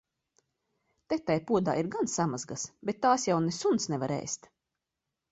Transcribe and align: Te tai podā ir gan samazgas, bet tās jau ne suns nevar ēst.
Te 1.11 1.17
tai 1.25 1.35
podā 1.51 1.75
ir 1.81 1.89
gan 1.95 2.09
samazgas, 2.13 2.63
bet 2.91 2.99
tās 3.07 3.25
jau 3.27 3.35
ne 3.49 3.53
suns 3.59 3.85
nevar 3.93 4.15
ēst. 4.17 4.49